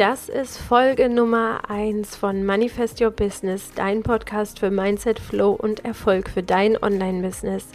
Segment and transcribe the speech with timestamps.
[0.00, 5.84] Das ist Folge Nummer 1 von Manifest Your Business, dein Podcast für Mindset, Flow und
[5.84, 7.68] Erfolg für dein Online-Business.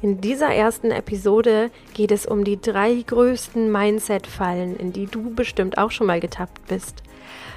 [0.00, 5.76] In dieser ersten Episode geht es um die drei größten Mindset-Fallen, in die du bestimmt
[5.76, 7.02] auch schon mal getappt bist.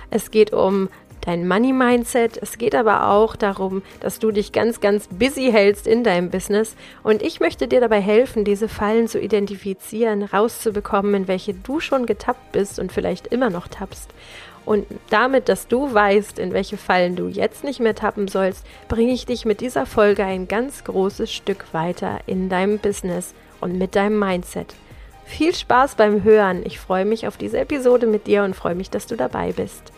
[0.09, 0.89] Es geht um
[1.21, 2.37] dein Money Mindset.
[2.41, 6.75] Es geht aber auch darum, dass du dich ganz, ganz busy hältst in deinem Business.
[7.03, 12.05] Und ich möchte dir dabei helfen, diese Fallen zu identifizieren, rauszubekommen, in welche du schon
[12.05, 14.09] getappt bist und vielleicht immer noch tappst.
[14.65, 19.13] Und damit, dass du weißt, in welche Fallen du jetzt nicht mehr tappen sollst, bringe
[19.13, 23.95] ich dich mit dieser Folge ein ganz großes Stück weiter in deinem Business und mit
[23.95, 24.75] deinem Mindset.
[25.25, 26.63] Viel Spaß beim Hören.
[26.65, 29.91] Ich freue mich auf diese Episode mit dir und freue mich, dass du dabei bist.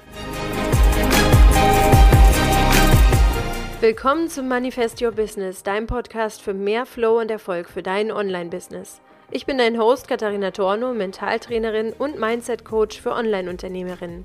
[3.82, 9.02] Willkommen zum Manifest Your Business, deinem Podcast für mehr Flow und Erfolg für dein Online-Business.
[9.32, 14.24] Ich bin dein Host Katharina Torno, Mentaltrainerin und Mindset-Coach für Online-Unternehmerinnen.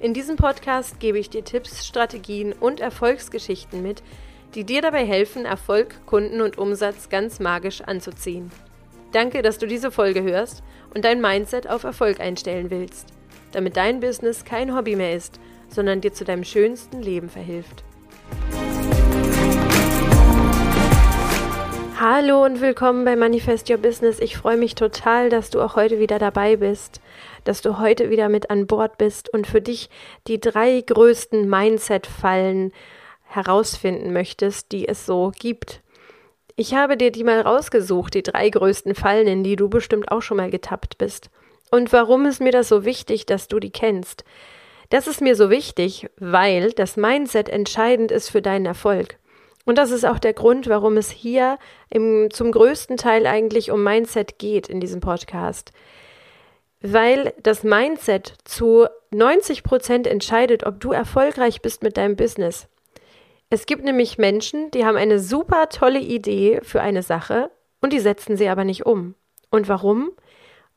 [0.00, 4.02] In diesem Podcast gebe ich dir Tipps, Strategien und Erfolgsgeschichten mit,
[4.54, 8.52] die dir dabei helfen, Erfolg, Kunden und Umsatz ganz magisch anzuziehen.
[9.12, 10.62] Danke, dass du diese Folge hörst
[10.94, 13.14] und dein Mindset auf Erfolg einstellen willst,
[13.52, 17.82] damit dein Business kein Hobby mehr ist, sondern dir zu deinem schönsten Leben verhilft.
[22.00, 24.18] Hallo und willkommen bei Manifest Your Business.
[24.18, 27.00] Ich freue mich total, dass du auch heute wieder dabei bist,
[27.44, 29.90] dass du heute wieder mit an Bord bist und für dich
[30.26, 32.72] die drei größten Mindset-Fallen
[33.22, 35.82] herausfinden möchtest, die es so gibt.
[36.56, 40.20] Ich habe dir die mal rausgesucht, die drei größten Fallen, in die du bestimmt auch
[40.20, 41.30] schon mal getappt bist.
[41.70, 44.24] Und warum ist mir das so wichtig, dass du die kennst?
[44.90, 49.16] Das ist mir so wichtig, weil das Mindset entscheidend ist für deinen Erfolg.
[49.64, 51.58] Und das ist auch der Grund, warum es hier
[51.90, 55.72] im, zum größten Teil eigentlich um Mindset geht in diesem Podcast.
[56.80, 62.68] Weil das Mindset zu 90 Prozent entscheidet, ob du erfolgreich bist mit deinem Business.
[63.48, 68.00] Es gibt nämlich Menschen, die haben eine super tolle Idee für eine Sache und die
[68.00, 69.14] setzen sie aber nicht um.
[69.50, 70.10] Und warum?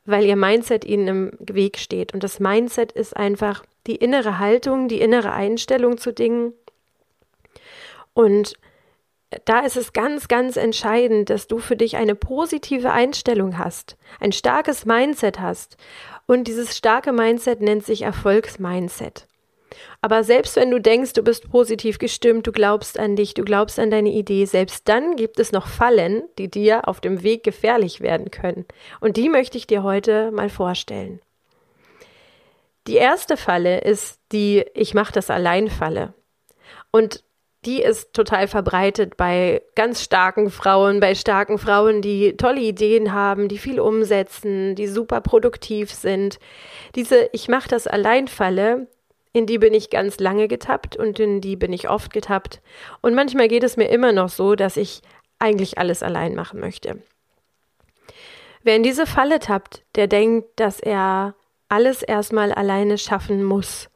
[0.06, 2.14] Weil ihr Mindset ihnen im Weg steht.
[2.14, 6.54] Und das Mindset ist einfach die innere Haltung, die innere Einstellung zu Dingen.
[8.14, 8.54] Und
[9.46, 14.32] da ist es ganz, ganz entscheidend, dass du für dich eine positive Einstellung hast, ein
[14.32, 15.78] starkes Mindset hast.
[16.28, 19.28] Und dieses starke Mindset nennt sich Erfolgsmindset.
[20.02, 23.80] Aber selbst wenn du denkst, du bist positiv gestimmt, du glaubst an dich, du glaubst
[23.80, 28.00] an deine Idee, selbst dann gibt es noch Fallen, die dir auf dem Weg gefährlich
[28.00, 28.66] werden können.
[29.02, 31.20] Und die möchte ich dir heute mal vorstellen.
[32.88, 36.14] Die erste Falle ist die Ich mache das allein Falle.
[36.92, 37.24] Und
[37.66, 43.48] die ist total verbreitet bei ganz starken Frauen, bei starken Frauen, die tolle Ideen haben,
[43.48, 46.40] die viel umsetzen, die super produktiv sind.
[46.96, 48.88] Diese Ich mache das allein Falle,
[49.34, 52.62] in die bin ich ganz lange getappt und in die bin ich oft getappt.
[53.02, 55.02] Und manchmal geht es mir immer noch so, dass ich
[55.40, 57.02] eigentlich alles allein machen möchte.
[58.64, 61.36] Wer in diese Falle tappt, der denkt, dass er
[61.70, 63.90] alles erstmal alleine schaffen muss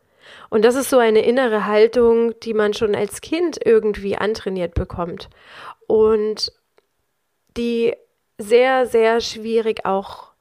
[0.50, 5.30] und das ist so eine innere Haltung, die man schon als Kind irgendwie antrainiert bekommt
[5.88, 6.52] und
[7.58, 7.96] die
[8.38, 10.32] sehr, sehr schwierig auch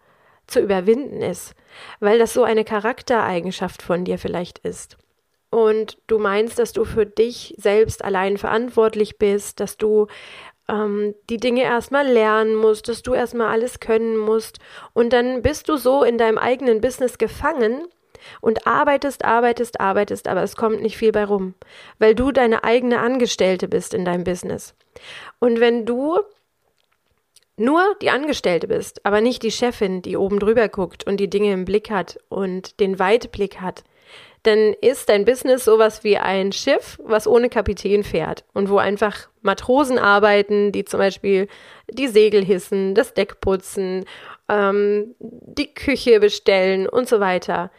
[0.47, 1.55] zu überwinden ist,
[2.01, 4.97] weil das so eine Charaktereigenschaft von dir vielleicht ist.
[5.51, 10.07] Und du meinst, dass du für dich selbst allein verantwortlich bist, dass du
[10.69, 14.61] ähm, die Dinge erstmal lernen musst, dass du erstmal alles können musst.
[14.93, 17.87] Und dann bist du so in deinem eigenen Business gefangen
[18.41, 21.55] und arbeitest, arbeitest, arbeitest, aber es kommt nicht viel bei rum,
[21.99, 24.75] weil du deine eigene Angestellte bist in deinem Business.
[25.39, 26.19] Und wenn du
[27.57, 31.53] nur die Angestellte bist, aber nicht die Chefin, die oben drüber guckt und die Dinge
[31.53, 33.85] im Blick hat und den Weitblick hat,
[34.43, 39.29] dann ist dein Business sowas wie ein Schiff, was ohne Kapitän fährt und wo einfach
[39.43, 41.49] Matrosen arbeiten, die zum Beispiel
[41.91, 44.07] die Segel hissen, das Deck putzen,
[44.49, 47.71] ähm, die Küche bestellen und so weiter.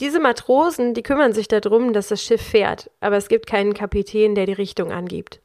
[0.00, 4.34] Diese Matrosen, die kümmern sich darum, dass das Schiff fährt, aber es gibt keinen Kapitän,
[4.34, 5.40] der die Richtung angibt.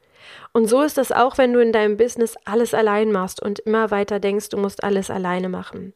[0.51, 3.89] Und so ist das auch, wenn du in deinem Business alles allein machst und immer
[3.91, 5.93] weiter denkst, du musst alles alleine machen.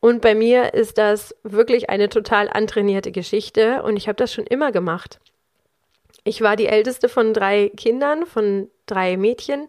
[0.00, 4.46] Und bei mir ist das wirklich eine total antrainierte Geschichte und ich habe das schon
[4.46, 5.18] immer gemacht.
[6.24, 9.66] Ich war die älteste von drei Kindern, von drei Mädchen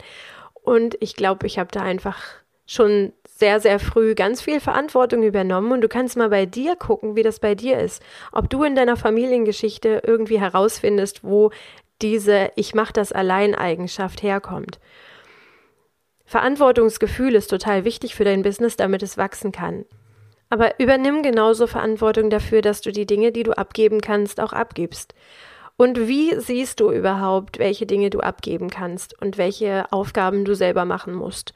[0.61, 2.21] und ich glaube, ich habe da einfach
[2.65, 7.15] schon sehr, sehr früh ganz viel Verantwortung übernommen und du kannst mal bei dir gucken,
[7.15, 8.01] wie das bei dir ist.
[8.31, 11.51] Ob du in deiner Familiengeschichte irgendwie herausfindest, wo
[12.01, 14.79] diese Ich mach das allein Eigenschaft herkommt.
[16.25, 19.85] Verantwortungsgefühl ist total wichtig für dein Business, damit es wachsen kann.
[20.49, 25.13] Aber übernimm genauso Verantwortung dafür, dass du die Dinge, die du abgeben kannst, auch abgibst.
[25.77, 30.85] Und wie siehst du überhaupt, welche Dinge du abgeben kannst und welche Aufgaben du selber
[30.85, 31.53] machen musst?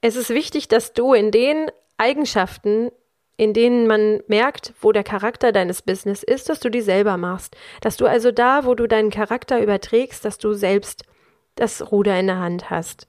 [0.00, 2.90] Es ist wichtig, dass du in den Eigenschaften,
[3.36, 7.56] in denen man merkt, wo der Charakter deines Business ist, dass du die selber machst.
[7.80, 11.04] Dass du also da, wo du deinen Charakter überträgst, dass du selbst
[11.56, 13.07] das Ruder in der Hand hast.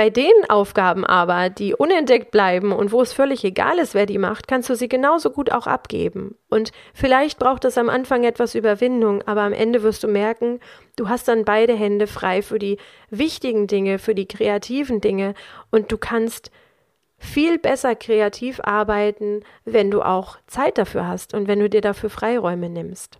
[0.00, 4.16] Bei den Aufgaben aber, die unentdeckt bleiben und wo es völlig egal ist, wer die
[4.16, 6.38] macht, kannst du sie genauso gut auch abgeben.
[6.48, 10.58] Und vielleicht braucht es am Anfang etwas Überwindung, aber am Ende wirst du merken,
[10.96, 12.78] du hast dann beide Hände frei für die
[13.10, 15.34] wichtigen Dinge, für die kreativen Dinge
[15.70, 16.50] und du kannst
[17.18, 22.08] viel besser kreativ arbeiten, wenn du auch Zeit dafür hast und wenn du dir dafür
[22.08, 23.18] Freiräume nimmst.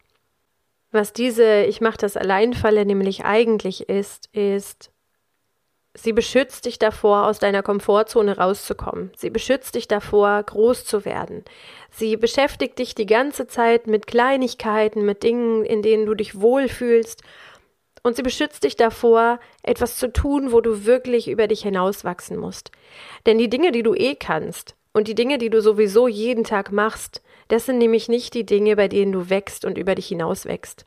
[0.92, 4.90] Was diese Ich mache das allein Falle nämlich eigentlich ist, ist
[5.94, 9.10] Sie beschützt dich davor, aus deiner Komfortzone rauszukommen.
[9.16, 11.44] Sie beschützt dich davor, groß zu werden.
[11.90, 17.22] Sie beschäftigt dich die ganze Zeit mit Kleinigkeiten, mit Dingen, in denen du dich wohlfühlst.
[18.04, 22.70] Und sie beschützt dich davor, etwas zu tun, wo du wirklich über dich hinauswachsen musst.
[23.26, 26.70] Denn die Dinge, die du eh kannst und die Dinge, die du sowieso jeden Tag
[26.70, 30.46] machst, das sind nämlich nicht die Dinge, bei denen du wächst und über dich hinaus
[30.46, 30.86] wächst.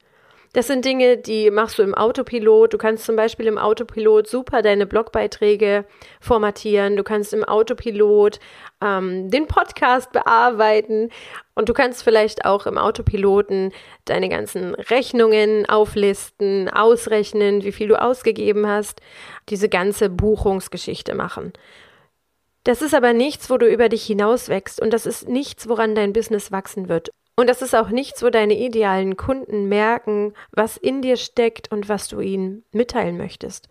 [0.54, 2.74] Das sind Dinge, die machst du im Autopilot.
[2.74, 5.86] Du kannst zum Beispiel im Autopilot super deine Blogbeiträge
[6.22, 6.96] formatieren.
[6.96, 8.40] Du kannst im Autopilot
[8.80, 11.10] ähm, den Podcast bearbeiten.
[11.56, 13.72] Und du kannst vielleicht auch im Autopiloten
[14.06, 19.02] deine ganzen Rechnungen auflisten, ausrechnen, wie viel du ausgegeben hast,
[19.50, 21.54] diese ganze Buchungsgeschichte machen.
[22.64, 25.96] Das ist aber nichts, wo du über dich hinaus wächst und das ist nichts, woran
[25.96, 27.10] dein Business wachsen wird.
[27.36, 31.90] Und das ist auch nichts, wo deine idealen Kunden merken, was in dir steckt und
[31.90, 33.70] was du ihnen mitteilen möchtest.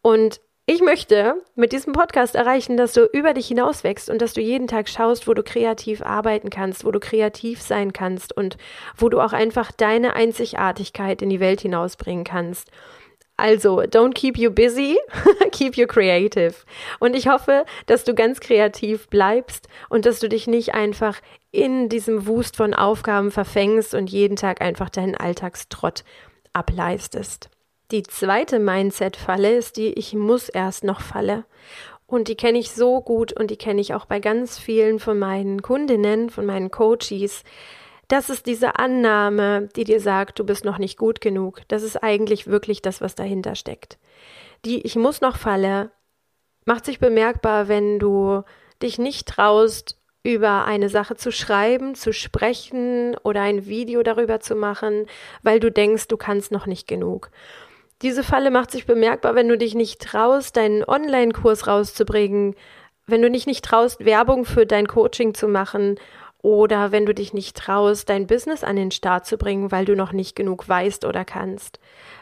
[0.00, 4.32] Und ich möchte mit diesem Podcast erreichen, dass du über dich hinaus wächst und dass
[4.32, 8.56] du jeden Tag schaust, wo du kreativ arbeiten kannst, wo du kreativ sein kannst und
[8.96, 12.70] wo du auch einfach deine Einzigartigkeit in die Welt hinausbringen kannst.
[13.36, 14.98] Also, don't keep you busy,
[15.50, 16.54] keep you creative.
[17.00, 21.20] Und ich hoffe, dass du ganz kreativ bleibst und dass du dich nicht einfach
[21.52, 26.02] in diesem Wust von Aufgaben verfängst und jeden Tag einfach deinen Alltagstrott
[26.52, 27.50] ableistest.
[27.90, 31.44] Die zweite Mindset-Falle ist die Ich muss erst noch Falle.
[32.06, 35.18] Und die kenne ich so gut und die kenne ich auch bei ganz vielen von
[35.18, 37.44] meinen Kundinnen, von meinen Coaches.
[38.08, 41.62] Das ist diese Annahme, die dir sagt, du bist noch nicht gut genug.
[41.68, 43.98] Das ist eigentlich wirklich das, was dahinter steckt.
[44.64, 45.90] Die Ich muss noch Falle
[46.64, 48.42] macht sich bemerkbar, wenn du
[48.82, 54.54] dich nicht traust, über eine Sache zu schreiben, zu sprechen oder ein Video darüber zu
[54.54, 55.06] machen,
[55.42, 57.30] weil du denkst, du kannst noch nicht genug.
[58.02, 62.54] Diese Falle macht sich bemerkbar, wenn du dich nicht traust, deinen Online-Kurs rauszubringen,
[63.06, 65.98] wenn du dich nicht traust, Werbung für dein Coaching zu machen
[66.40, 69.94] oder wenn du dich nicht traust, dein Business an den Start zu bringen, weil du
[69.94, 71.78] noch nicht genug weißt oder kannst.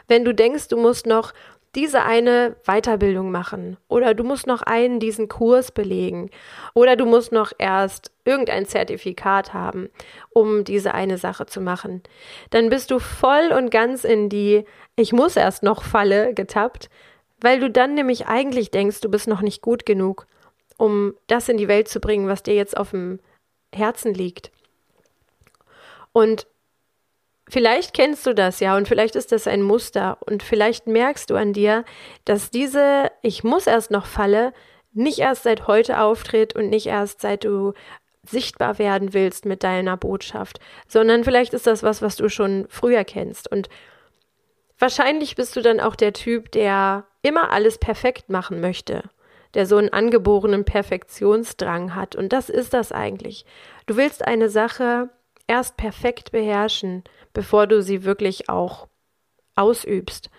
[0.07, 1.33] Wenn du denkst, du musst noch
[1.75, 3.77] diese eine Weiterbildung machen.
[3.87, 6.29] Oder du musst noch einen diesen Kurs belegen.
[6.73, 9.89] Oder du musst noch erst irgendein Zertifikat haben,
[10.31, 12.03] um diese eine Sache zu machen,
[12.49, 14.65] dann bist du voll und ganz in die
[14.95, 16.89] Ich muss erst noch Falle getappt,
[17.39, 20.27] weil du dann nämlich eigentlich denkst, du bist noch nicht gut genug,
[20.77, 23.19] um das in die Welt zu bringen, was dir jetzt auf dem
[23.73, 24.51] Herzen liegt.
[26.11, 26.45] Und
[27.51, 30.17] Vielleicht kennst du das ja und vielleicht ist das ein Muster.
[30.21, 31.83] Und vielleicht merkst du an dir,
[32.23, 34.53] dass diese Ich muss erst noch Falle
[34.93, 37.73] nicht erst seit heute auftritt und nicht erst seit du
[38.23, 43.03] sichtbar werden willst mit deiner Botschaft, sondern vielleicht ist das was, was du schon früher
[43.03, 43.51] kennst.
[43.51, 43.67] Und
[44.79, 49.03] wahrscheinlich bist du dann auch der Typ, der immer alles perfekt machen möchte,
[49.55, 52.15] der so einen angeborenen Perfektionsdrang hat.
[52.15, 53.43] Und das ist das eigentlich.
[53.87, 55.09] Du willst eine Sache
[55.47, 57.03] erst perfekt beherrschen,
[57.33, 58.87] bevor du sie wirklich auch
[59.55, 60.29] ausübst.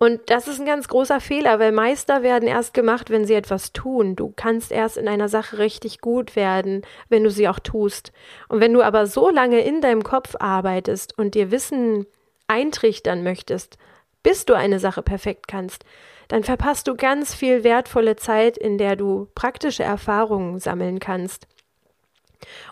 [0.00, 3.72] Und das ist ein ganz großer Fehler, weil Meister werden erst gemacht, wenn sie etwas
[3.72, 4.14] tun.
[4.14, 8.12] Du kannst erst in einer Sache richtig gut werden, wenn du sie auch tust.
[8.48, 12.06] Und wenn du aber so lange in deinem Kopf arbeitest und dir Wissen
[12.46, 13.76] eintrichtern möchtest,
[14.22, 15.84] bis du eine Sache perfekt kannst,
[16.28, 21.48] dann verpasst du ganz viel wertvolle Zeit, in der du praktische Erfahrungen sammeln kannst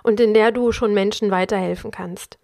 [0.04, 2.38] und in der du schon Menschen weiterhelfen kannst.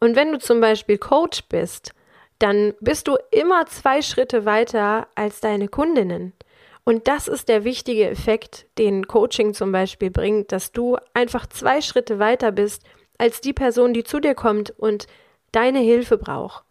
[0.00, 1.92] Und wenn du zum Beispiel Coach bist,
[2.38, 6.32] dann bist du immer zwei Schritte weiter als deine Kundinnen.
[6.84, 11.82] Und das ist der wichtige Effekt, den Coaching zum Beispiel bringt, dass du einfach zwei
[11.82, 12.82] Schritte weiter bist
[13.18, 15.06] als die Person, die zu dir kommt und
[15.52, 16.64] deine Hilfe braucht.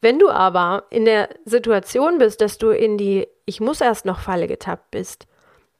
[0.00, 4.18] Wenn du aber in der Situation bist, dass du in die Ich muss erst noch
[4.18, 5.28] Falle getappt bist,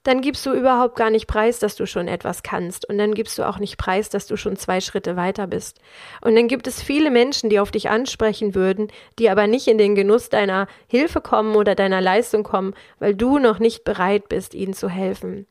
[0.03, 2.89] dann gibst du überhaupt gar nicht preis, dass du schon etwas kannst.
[2.89, 5.81] Und dann gibst du auch nicht preis, dass du schon zwei Schritte weiter bist.
[6.21, 9.79] Und dann gibt es viele Menschen, die auf dich ansprechen würden, die aber nicht in
[9.79, 14.55] den Genuss deiner Hilfe kommen oder deiner Leistung kommen, weil du noch nicht bereit bist,
[14.55, 15.47] ihnen zu helfen.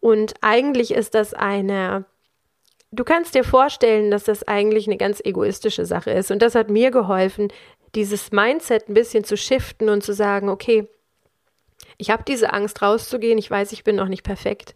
[0.00, 2.04] Und eigentlich ist das eine
[2.94, 6.30] Du kannst dir vorstellen, dass das eigentlich eine ganz egoistische Sache ist.
[6.30, 7.48] Und das hat mir geholfen,
[7.96, 10.88] dieses Mindset ein bisschen zu shiften und zu sagen, okay,
[11.98, 14.74] ich habe diese Angst rauszugehen, ich weiß, ich bin noch nicht perfekt,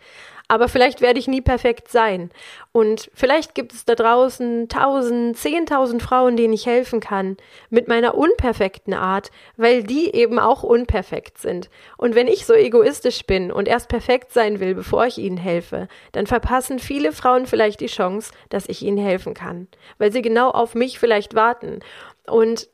[0.51, 2.31] aber vielleicht werde ich nie perfekt sein.
[2.73, 7.37] Und vielleicht gibt es da draußen tausend, zehntausend Frauen, denen ich helfen kann,
[7.69, 11.69] mit meiner unperfekten Art, weil die eben auch unperfekt sind.
[11.99, 15.87] Und wenn ich so egoistisch bin und erst perfekt sein will, bevor ich ihnen helfe,
[16.13, 20.49] dann verpassen viele Frauen vielleicht die Chance, dass ich ihnen helfen kann, weil sie genau
[20.51, 21.81] auf mich vielleicht warten.
[22.27, 22.71] Und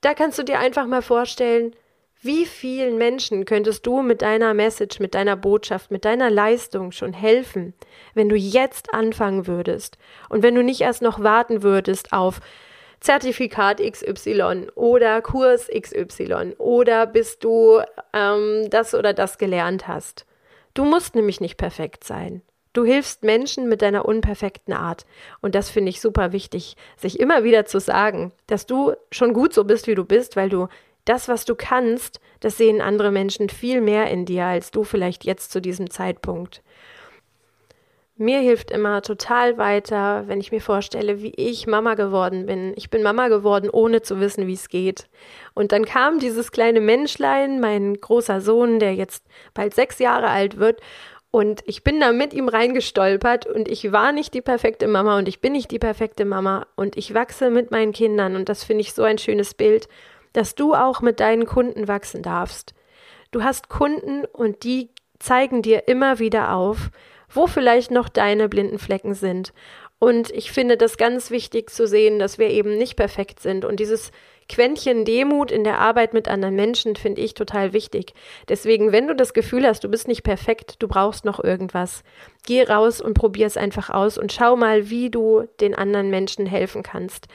[0.00, 1.76] da kannst du dir einfach mal vorstellen,
[2.22, 7.14] wie vielen Menschen könntest du mit deiner Message, mit deiner Botschaft, mit deiner Leistung schon
[7.14, 7.72] helfen,
[8.14, 9.96] wenn du jetzt anfangen würdest
[10.28, 12.40] und wenn du nicht erst noch warten würdest auf
[13.00, 17.80] Zertifikat XY oder Kurs XY oder bis du
[18.12, 20.26] ähm, das oder das gelernt hast.
[20.74, 22.42] Du musst nämlich nicht perfekt sein.
[22.72, 25.04] Du hilfst Menschen mit deiner unperfekten Art.
[25.40, 29.52] Und das finde ich super wichtig, sich immer wieder zu sagen, dass du schon gut
[29.52, 30.68] so bist, wie du bist, weil du
[31.04, 35.24] das, was du kannst, das sehen andere Menschen viel mehr in dir als du vielleicht
[35.24, 36.62] jetzt zu diesem Zeitpunkt.
[38.16, 42.74] Mir hilft immer total weiter, wenn ich mir vorstelle, wie ich Mama geworden bin.
[42.76, 45.08] Ich bin Mama geworden, ohne zu wissen, wie es geht.
[45.54, 50.58] Und dann kam dieses kleine Menschlein, mein großer Sohn, der jetzt bald sechs Jahre alt
[50.58, 50.82] wird,
[51.32, 55.28] und ich bin da mit ihm reingestolpert und ich war nicht die perfekte Mama und
[55.28, 58.80] ich bin nicht die perfekte Mama und ich wachse mit meinen Kindern und das finde
[58.80, 59.88] ich so ein schönes Bild,
[60.32, 62.74] dass du auch mit deinen Kunden wachsen darfst.
[63.30, 66.90] Du hast Kunden und die zeigen dir immer wieder auf,
[67.28, 69.52] wo vielleicht noch deine blinden Flecken sind.
[69.98, 73.78] Und ich finde das ganz wichtig zu sehen, dass wir eben nicht perfekt sind und
[73.78, 74.12] dieses
[74.50, 78.14] Quäntchen Demut in der Arbeit mit anderen Menschen finde ich total wichtig.
[78.48, 82.02] Deswegen, wenn du das Gefühl hast, du bist nicht perfekt, du brauchst noch irgendwas,
[82.46, 86.46] geh raus und probier es einfach aus und schau mal, wie du den anderen Menschen
[86.46, 87.28] helfen kannst.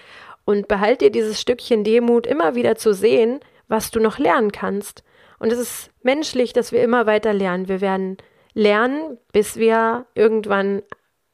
[0.45, 5.03] Und behalt dir dieses Stückchen Demut immer wieder zu sehen, was du noch lernen kannst.
[5.39, 7.67] Und es ist menschlich, dass wir immer weiter lernen.
[7.67, 8.17] Wir werden
[8.53, 10.83] lernen, bis wir irgendwann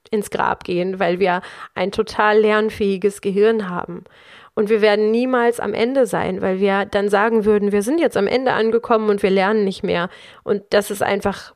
[0.10, 1.41] ins Grab gehen, weil wir
[1.75, 4.03] ein total lernfähiges Gehirn haben.
[4.53, 8.18] Und wir werden niemals am Ende sein, weil wir dann sagen würden, wir sind jetzt
[8.18, 10.10] am Ende angekommen und wir lernen nicht mehr.
[10.44, 11.56] Und das ist einfach,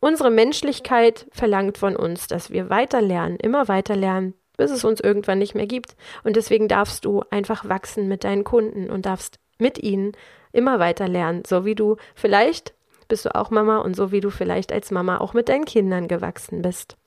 [0.00, 5.00] unsere Menschlichkeit verlangt von uns, dass wir weiter lernen, immer weiter lernen, bis es uns
[5.00, 5.96] irgendwann nicht mehr gibt.
[6.22, 10.12] Und deswegen darfst du einfach wachsen mit deinen Kunden und darfst mit ihnen
[10.52, 12.74] immer weiter lernen, so wie du vielleicht
[13.08, 16.08] bist du auch Mama und so wie du vielleicht als Mama auch mit deinen Kindern
[16.08, 16.98] gewachsen bist.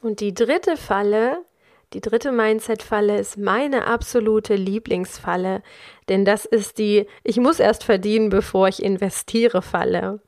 [0.00, 1.44] Und die dritte Falle
[1.92, 5.62] die dritte Mindset-Falle ist meine absolute Lieblingsfalle,
[6.08, 10.20] denn das ist die Ich muss erst verdienen, bevor ich investiere Falle.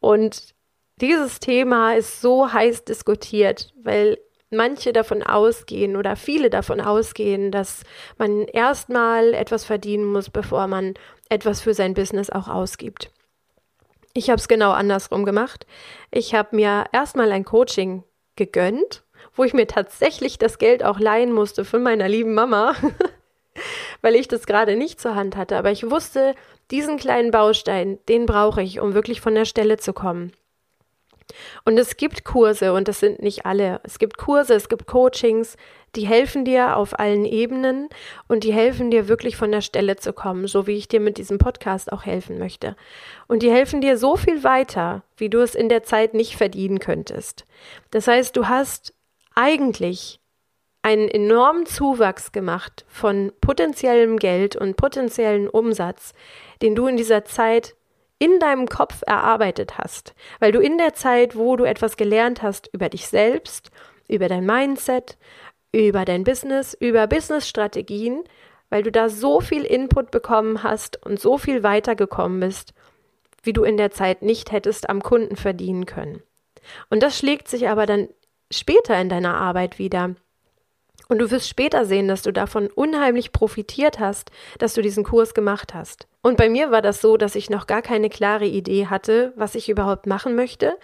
[0.00, 0.54] Und
[1.00, 4.18] dieses Thema ist so heiß diskutiert, weil
[4.50, 7.82] manche davon ausgehen oder viele davon ausgehen, dass
[8.16, 10.94] man erstmal etwas verdienen muss, bevor man
[11.28, 13.10] etwas für sein Business auch ausgibt.
[14.14, 15.66] Ich habe es genau andersrum gemacht.
[16.10, 18.04] Ich habe mir erstmal ein Coaching
[18.36, 19.04] gegönnt
[19.38, 22.74] wo ich mir tatsächlich das Geld auch leihen musste von meiner lieben Mama,
[24.02, 25.56] weil ich das gerade nicht zur Hand hatte.
[25.56, 26.34] Aber ich wusste,
[26.70, 30.32] diesen kleinen Baustein, den brauche ich, um wirklich von der Stelle zu kommen.
[31.64, 33.80] Und es gibt Kurse, und das sind nicht alle.
[33.84, 35.56] Es gibt Kurse, es gibt Coachings,
[35.94, 37.88] die helfen dir auf allen Ebenen
[38.28, 41.18] und die helfen dir wirklich von der Stelle zu kommen, so wie ich dir mit
[41.18, 42.76] diesem Podcast auch helfen möchte.
[43.26, 46.78] Und die helfen dir so viel weiter, wie du es in der Zeit nicht verdienen
[46.78, 47.44] könntest.
[47.90, 48.94] Das heißt, du hast
[49.34, 50.20] eigentlich
[50.82, 56.12] einen enormen Zuwachs gemacht von potenziellem Geld und potenziellen Umsatz,
[56.62, 57.74] den du in dieser Zeit
[58.18, 62.68] in deinem Kopf erarbeitet hast, weil du in der Zeit, wo du etwas gelernt hast
[62.72, 63.70] über dich selbst,
[64.08, 65.16] über dein Mindset,
[65.72, 68.24] über dein Business, über Businessstrategien,
[68.70, 72.74] weil du da so viel Input bekommen hast und so viel weitergekommen bist,
[73.42, 76.22] wie du in der Zeit nicht hättest am Kunden verdienen können.
[76.90, 78.08] Und das schlägt sich aber dann
[78.50, 80.14] später in deiner Arbeit wieder.
[81.08, 85.32] Und du wirst später sehen, dass du davon unheimlich profitiert hast, dass du diesen Kurs
[85.32, 86.06] gemacht hast.
[86.20, 89.54] Und bei mir war das so, dass ich noch gar keine klare Idee hatte, was
[89.54, 90.76] ich überhaupt machen möchte.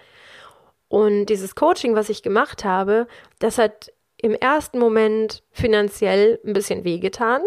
[0.87, 6.83] Und dieses Coaching, was ich gemacht habe, das hat im ersten Moment finanziell ein bisschen
[6.83, 7.41] wehgetan,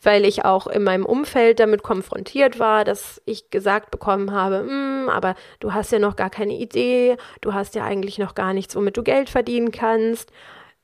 [0.00, 5.10] weil ich auch in meinem Umfeld damit konfrontiert war, dass ich gesagt bekommen habe, hm,
[5.10, 8.74] aber du hast ja noch gar keine Idee, du hast ja eigentlich noch gar nichts,
[8.74, 10.30] womit du Geld verdienen kannst.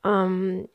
[0.05, 0.69] Ähm,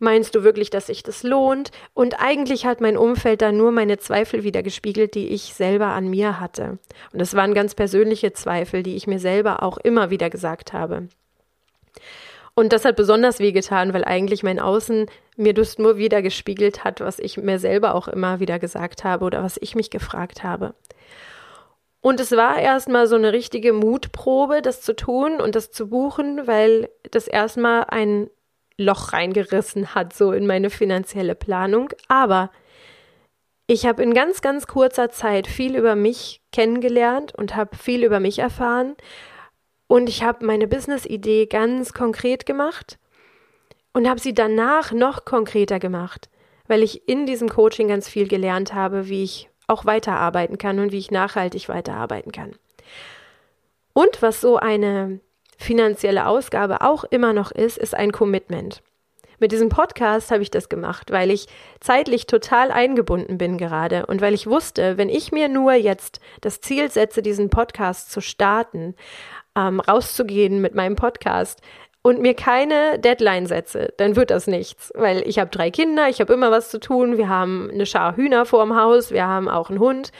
[0.00, 1.70] meinst du wirklich, dass sich das lohnt?
[1.94, 6.08] Und eigentlich hat mein Umfeld da nur meine Zweifel wieder gespiegelt, die ich selber an
[6.08, 6.78] mir hatte.
[7.12, 11.08] Und es waren ganz persönliche Zweifel, die ich mir selber auch immer wieder gesagt habe.
[12.54, 17.00] Und das hat besonders wehgetan, weil eigentlich mein Außen mir das nur wieder gespiegelt hat,
[17.00, 20.74] was ich mir selber auch immer wieder gesagt habe oder was ich mich gefragt habe.
[22.02, 26.46] Und es war erstmal so eine richtige Mutprobe, das zu tun und das zu buchen,
[26.46, 28.30] weil das erstmal ein
[28.80, 31.90] Loch reingerissen hat, so in meine finanzielle Planung.
[32.08, 32.50] Aber
[33.66, 38.18] ich habe in ganz, ganz kurzer Zeit viel über mich kennengelernt und habe viel über
[38.18, 38.96] mich erfahren
[39.90, 43.00] und ich habe meine Business-Idee ganz konkret gemacht
[43.92, 46.30] und habe sie danach noch konkreter gemacht,
[46.68, 50.92] weil ich in diesem Coaching ganz viel gelernt habe, wie ich auch weiterarbeiten kann und
[50.92, 52.54] wie ich nachhaltig weiterarbeiten kann.
[53.92, 55.18] Und was so eine
[55.60, 58.82] finanzielle Ausgabe auch immer noch ist, ist ein Commitment.
[59.38, 61.46] Mit diesem Podcast habe ich das gemacht, weil ich
[61.80, 66.60] zeitlich total eingebunden bin gerade und weil ich wusste, wenn ich mir nur jetzt das
[66.60, 68.94] Ziel setze, diesen Podcast zu starten,
[69.56, 71.60] ähm, rauszugehen mit meinem Podcast
[72.02, 76.20] und mir keine Deadline setze, dann wird das nichts, weil ich habe drei Kinder, ich
[76.20, 79.70] habe immer was zu tun, wir haben eine Schar Hühner vorm Haus, wir haben auch
[79.70, 80.12] einen Hund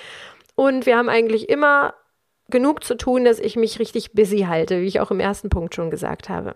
[0.54, 1.94] und wir haben eigentlich immer
[2.50, 5.74] genug zu tun, dass ich mich richtig busy halte, wie ich auch im ersten Punkt
[5.74, 6.54] schon gesagt habe.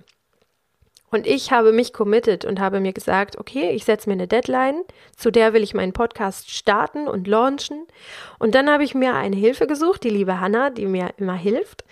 [1.11, 4.83] Und ich habe mich committed und habe mir gesagt, okay, ich setze mir eine Deadline,
[5.17, 7.87] zu der will ich meinen Podcast starten und launchen.
[8.41, 11.85] Und dann habe ich mir eine Hilfe gesucht, die liebe Hanna, die mir immer hilft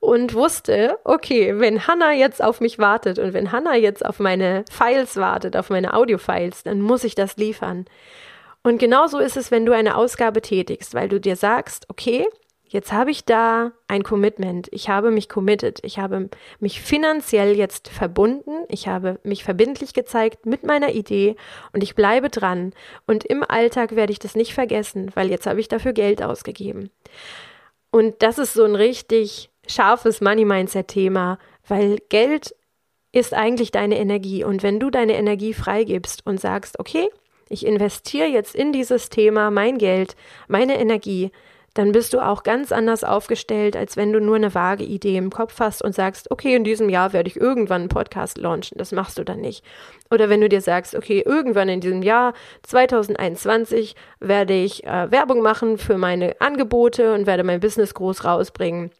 [0.00, 4.64] und wusste, okay, wenn Hannah jetzt auf mich wartet und wenn Hannah jetzt auf meine
[4.70, 7.86] Files wartet, auf meine Audio-Files, dann muss ich das liefern.
[8.62, 12.26] Und genauso ist es, wenn du eine Ausgabe tätigst, weil du dir sagst, okay,
[12.68, 16.28] jetzt habe ich da ein Commitment, ich habe mich committed, ich habe
[16.60, 21.36] mich finanziell jetzt verbunden, ich habe mich verbindlich gezeigt mit meiner Idee
[21.72, 22.72] und ich bleibe dran
[23.06, 26.90] und im Alltag werde ich das nicht vergessen, weil jetzt habe ich dafür Geld ausgegeben.
[27.90, 32.54] Und das ist so ein richtig scharfes Money-Mindset-Thema, weil Geld
[33.12, 34.44] ist eigentlich deine Energie.
[34.44, 37.08] Und wenn du deine Energie freigibst und sagst, okay,
[37.48, 40.16] ich investiere jetzt in dieses Thema mein Geld,
[40.48, 41.30] meine Energie,
[41.74, 45.30] dann bist du auch ganz anders aufgestellt, als wenn du nur eine vage Idee im
[45.30, 48.78] Kopf hast und sagst, okay, in diesem Jahr werde ich irgendwann einen Podcast launchen.
[48.78, 49.64] Das machst du dann nicht.
[50.10, 55.40] Oder wenn du dir sagst, okay, irgendwann in diesem Jahr 2021 werde ich äh, Werbung
[55.42, 58.90] machen für meine Angebote und werde mein Business groß rausbringen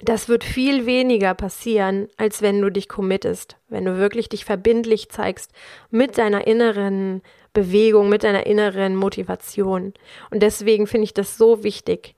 [0.00, 5.08] das wird viel weniger passieren, als wenn du dich committest, wenn du wirklich dich verbindlich
[5.10, 5.52] zeigst
[5.90, 9.94] mit deiner inneren Bewegung, mit deiner inneren Motivation.
[10.30, 12.14] Und deswegen finde ich das so wichtig.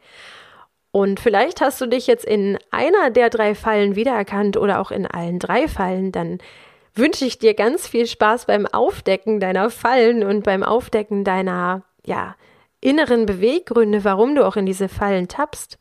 [0.93, 5.07] Und vielleicht hast du dich jetzt in einer der drei Fallen wiedererkannt oder auch in
[5.07, 6.39] allen drei Fallen, dann
[6.95, 12.35] wünsche ich dir ganz viel Spaß beim Aufdecken deiner Fallen und beim Aufdecken deiner, ja,
[12.81, 15.79] inneren Beweggründe, warum du auch in diese Fallen tappst.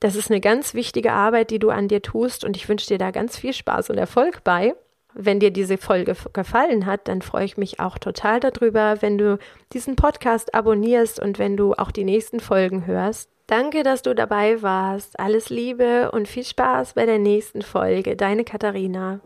[0.00, 2.98] Das ist eine ganz wichtige Arbeit, die du an dir tust und ich wünsche dir
[2.98, 4.74] da ganz viel Spaß und Erfolg bei.
[5.14, 9.38] Wenn dir diese Folge gefallen hat, dann freue ich mich auch total darüber, wenn du
[9.72, 13.28] diesen Podcast abonnierst und wenn du auch die nächsten Folgen hörst.
[13.46, 15.18] Danke, dass du dabei warst.
[15.18, 18.14] Alles Liebe und viel Spaß bei der nächsten Folge.
[18.14, 19.20] Deine Katharina.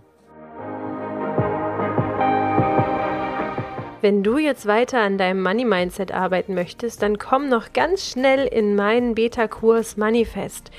[4.05, 8.47] Wenn du jetzt weiter an deinem Money Mindset arbeiten möchtest, dann komm noch ganz schnell
[8.47, 10.70] in meinen Beta-Kurs Manifest.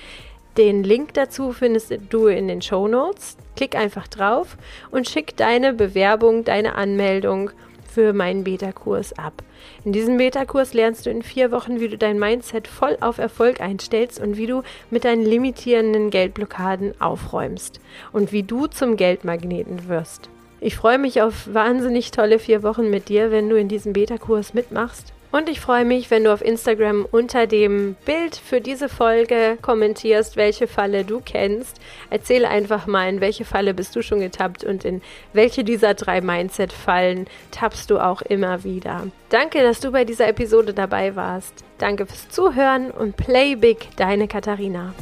[0.57, 3.35] Den Link dazu findest du in den Show Notes.
[3.57, 4.57] Klick einfach drauf
[4.89, 7.51] und schick deine Bewerbung, deine Anmeldung
[7.95, 9.43] für meinen Beta-Kurs ab.
[9.83, 13.59] In diesem Beta-Kurs lernst du in vier Wochen, wie du dein Mindset voll auf Erfolg
[13.59, 17.81] einstellst und wie du mit deinen limitierenden Geldblockaden aufräumst
[18.13, 20.29] und wie du zum Geldmagneten wirst.
[20.61, 24.53] Ich freue mich auf wahnsinnig tolle vier Wochen mit dir, wenn du in diesem Beta-Kurs
[24.53, 25.14] mitmachst.
[25.35, 30.37] Und ich freue mich, wenn du auf Instagram unter dem Bild für diese Folge kommentierst,
[30.37, 31.81] welche Falle du kennst.
[32.09, 35.01] Erzähle einfach mal, in welche Falle bist du schon getappt und in
[35.33, 39.07] welche dieser drei Mindset-Fallen tappst du auch immer wieder.
[39.27, 41.65] Danke, dass du bei dieser Episode dabei warst.
[41.79, 44.93] Danke fürs Zuhören und Play Big, deine Katharina.